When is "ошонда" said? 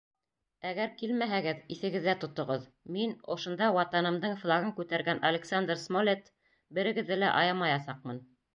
3.37-3.69